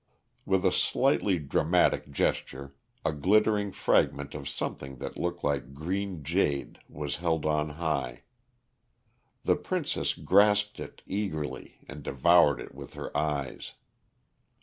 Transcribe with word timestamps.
With 0.47 0.65
a 0.65 0.71
slightly 0.71 1.37
dramatic 1.37 2.09
gesture 2.09 2.73
a 3.05 3.13
glittering 3.13 3.71
fragment 3.71 4.33
of 4.33 4.49
something 4.49 4.95
that 4.95 5.15
looked 5.15 5.43
like 5.43 5.75
green 5.75 6.23
jade 6.23 6.79
was 6.89 7.17
held 7.17 7.45
on 7.45 7.69
high. 7.77 8.23
The 9.43 9.55
princess 9.55 10.15
grasped 10.15 10.79
it 10.79 11.03
eagerly 11.05 11.81
and 11.87 12.01
devoured 12.01 12.59
it 12.59 12.73
with 12.73 12.95
her 12.95 13.15
eyes. 13.15 13.75